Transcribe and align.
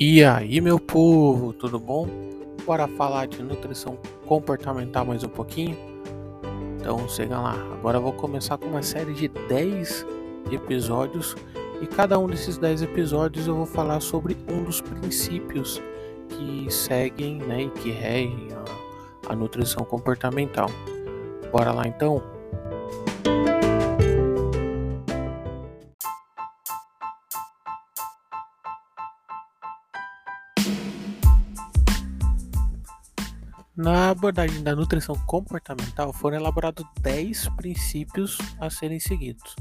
E 0.00 0.22
aí, 0.22 0.60
meu 0.60 0.78
povo, 0.78 1.52
tudo 1.52 1.76
bom? 1.76 2.06
Bora 2.64 2.86
falar 2.86 3.26
de 3.26 3.42
nutrição 3.42 3.98
comportamental 4.26 5.04
mais 5.04 5.24
um 5.24 5.28
pouquinho? 5.28 5.76
Então, 6.76 7.08
siga 7.08 7.40
lá. 7.40 7.54
Agora 7.72 7.98
eu 7.98 8.02
vou 8.02 8.12
começar 8.12 8.56
com 8.58 8.66
uma 8.66 8.80
série 8.80 9.12
de 9.12 9.26
10 9.26 10.06
episódios 10.52 11.34
e 11.82 11.86
cada 11.88 12.16
um 12.16 12.28
desses 12.28 12.56
10 12.58 12.82
episódios 12.82 13.48
eu 13.48 13.56
vou 13.56 13.66
falar 13.66 13.98
sobre 13.98 14.36
um 14.48 14.62
dos 14.62 14.80
princípios 14.80 15.82
que 16.28 16.72
seguem 16.72 17.38
né, 17.38 17.62
e 17.62 17.70
que 17.70 17.90
regem 17.90 18.50
a, 19.26 19.32
a 19.32 19.34
nutrição 19.34 19.84
comportamental. 19.84 20.70
Bora 21.50 21.72
lá 21.72 21.88
então? 21.88 22.22
Na 33.78 34.10
abordagem 34.10 34.60
da 34.60 34.74
nutrição 34.74 35.14
comportamental 35.24 36.12
foram 36.12 36.36
elaborados 36.36 36.84
10 37.00 37.50
princípios 37.50 38.36
a 38.58 38.68
serem 38.68 38.98
seguidos. 38.98 39.54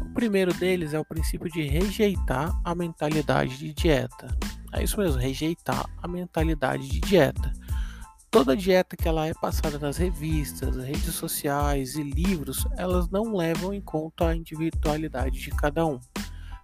O 0.00 0.14
primeiro 0.14 0.54
deles 0.54 0.94
é 0.94 0.98
o 0.98 1.04
princípio 1.04 1.52
de 1.52 1.60
rejeitar 1.60 2.58
a 2.64 2.74
mentalidade 2.74 3.58
de 3.58 3.74
dieta. 3.74 4.34
É 4.72 4.82
isso 4.82 4.98
mesmo, 4.98 5.20
rejeitar 5.20 5.84
a 6.02 6.08
mentalidade 6.08 6.88
de 6.88 7.00
dieta. 7.00 7.52
Toda 8.30 8.56
dieta 8.56 8.96
que 8.96 9.06
ela 9.06 9.26
é 9.26 9.34
passada 9.34 9.78
nas 9.78 9.98
revistas, 9.98 10.76
redes 10.76 11.14
sociais 11.14 11.96
e 11.96 12.02
livros, 12.02 12.66
elas 12.78 13.10
não 13.10 13.36
levam 13.36 13.74
em 13.74 13.80
conta 13.82 14.28
a 14.28 14.34
individualidade 14.34 15.38
de 15.38 15.50
cada 15.50 15.84
um. 15.84 16.00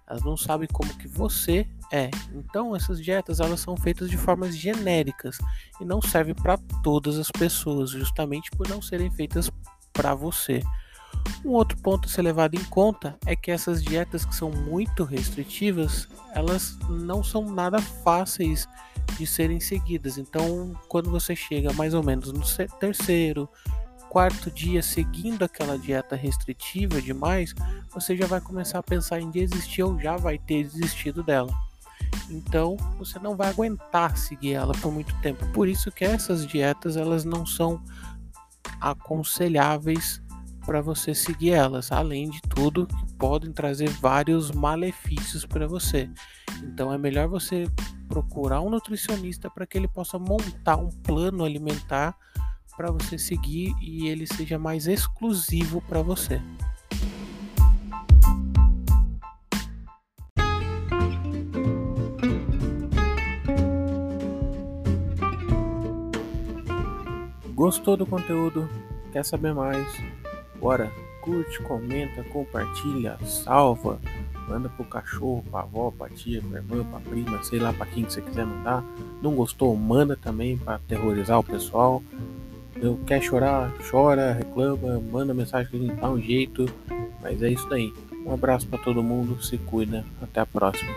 Elas 0.09 0.23
não 0.23 0.35
sabem 0.35 0.69
como 0.73 0.97
que 0.97 1.09
você 1.09 1.69
é. 1.95 2.11
Então 2.35 2.75
essas 2.75 3.01
dietas 3.01 3.39
elas 3.39 3.61
são 3.61 3.77
feitas 3.77 4.11
de 4.11 4.17
formas 4.17 4.57
genéricas 4.57 5.39
e 5.81 5.85
não 5.85 6.03
servem 6.03 6.35
para 6.35 6.59
todas 6.83 7.17
as 7.19 7.31
pessoas, 7.31 7.91
justamente 7.91 8.51
por 8.51 8.69
não 8.69 8.83
serem 8.83 9.09
feitas 9.13 9.49
para 9.93 10.13
você. 10.13 10.61
Um 11.45 11.51
outro 11.51 11.79
ponto 11.79 12.09
a 12.09 12.11
ser 12.11 12.23
levado 12.23 12.57
em 12.57 12.65
conta 12.65 13.17
é 13.25 13.37
que 13.37 13.53
essas 13.53 13.81
dietas 13.81 14.25
que 14.25 14.35
são 14.35 14.51
muito 14.51 15.05
restritivas, 15.05 16.09
elas 16.35 16.77
não 16.89 17.23
são 17.23 17.49
nada 17.49 17.81
fáceis 17.81 18.67
de 19.17 19.25
serem 19.25 19.61
seguidas. 19.61 20.19
Então, 20.19 20.75
quando 20.89 21.09
você 21.09 21.37
chega 21.37 21.73
mais 21.75 21.95
ou 21.95 22.03
menos 22.03 22.33
no 22.33 22.43
terceiro, 22.81 23.49
quarto 24.11 24.51
dia 24.51 24.83
seguindo 24.83 25.45
aquela 25.45 25.79
dieta 25.79 26.17
restritiva 26.17 27.01
demais, 27.01 27.55
você 27.93 28.17
já 28.17 28.27
vai 28.27 28.41
começar 28.41 28.81
a 28.81 28.83
pensar 28.83 29.21
em 29.21 29.31
desistir 29.31 29.85
ou 29.85 29.99
já 30.01 30.17
vai 30.17 30.37
ter 30.37 30.65
desistido 30.65 31.23
dela. 31.23 31.55
Então, 32.31 32.77
você 32.99 33.19
não 33.19 33.37
vai 33.37 33.51
aguentar 33.51 34.17
seguir 34.17 34.55
ela 34.55 34.73
por 34.81 34.93
muito 34.93 35.15
tempo. 35.21 35.47
Por 35.53 35.69
isso 35.69 35.91
que 35.93 36.05
essas 36.05 36.47
dietas 36.47 36.97
elas 36.97 37.25
não 37.25 37.45
são 37.45 37.83
aconselháveis 38.81 40.23
para 40.65 40.81
você 40.81 41.15
seguir 41.15 41.51
elas, 41.51 41.93
além 41.93 42.31
de 42.31 42.41
tudo, 42.43 42.89
podem 43.19 43.53
trazer 43.53 43.89
vários 43.91 44.51
malefícios 44.51 45.45
para 45.45 45.67
você. 45.67 46.11
Então 46.63 46.93
é 46.93 46.97
melhor 46.97 47.29
você 47.29 47.69
procurar 48.09 48.61
um 48.61 48.71
nutricionista 48.71 49.51
para 49.51 49.67
que 49.67 49.77
ele 49.77 49.89
possa 49.89 50.19
montar 50.19 50.77
um 50.77 50.89
plano 50.89 51.45
alimentar 51.45 52.17
para 52.77 52.91
você 52.91 53.19
seguir 53.19 53.75
e 53.81 54.09
ele 54.09 54.27
seja 54.27 54.59
mais 54.59 54.87
exclusivo 54.87 55.83
para 55.83 56.03
você. 56.03 56.41
Gostou 67.55 67.97
do 67.97 68.05
conteúdo? 68.05 68.69
Quer 69.13 69.25
saber 69.25 69.55
mais? 69.55 69.87
Bora, 70.61 70.91
curte, 71.23 71.61
comenta, 71.63 72.25
compartilha, 72.25 73.17
salva, 73.25 74.01
manda 74.49 74.69
pro 74.69 74.85
cachorro, 74.85 75.45
pra 75.49 75.61
avó, 75.61 75.93
pra 75.97 76.09
tia, 76.09 76.43
pra 76.43 76.59
irmã, 76.59 76.85
pra 76.85 76.99
prima, 76.99 77.43
sei 77.45 77.61
lá 77.61 77.73
pra 77.73 77.87
quem 77.87 78.05
que 78.05 78.13
você 78.13 78.21
quiser 78.21 78.45
mandar. 78.45 78.83
Não 79.23 79.37
gostou? 79.37 79.77
Manda 79.77 80.17
também 80.17 80.59
para 80.59 80.75
aterrorizar 80.75 81.39
o 81.39 81.45
pessoal. 81.45 82.03
Eu 82.75 82.99
quer 83.07 83.23
chorar, 83.23 83.73
chora, 83.89 84.33
reclama, 84.33 85.01
manda 85.01 85.33
mensagem 85.33 85.71
que 85.71 85.91
a 85.93 85.95
dá 85.95 86.11
um 86.11 86.21
jeito. 86.21 86.67
Mas 87.23 87.41
é 87.41 87.51
isso 87.51 87.69
daí. 87.69 87.93
Um 88.27 88.35
abraço 88.35 88.67
para 88.67 88.83
todo 88.83 89.01
mundo, 89.01 89.41
se 89.41 89.59
cuida, 89.59 90.05
até 90.21 90.41
a 90.41 90.47
próxima. 90.47 90.91